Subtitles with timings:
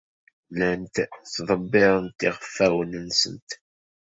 [0.51, 3.49] Llant ttḍebbirent iɣfawen-nsent.